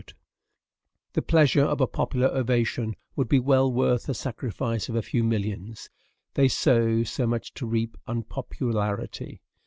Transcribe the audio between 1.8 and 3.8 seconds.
popular ovation would be well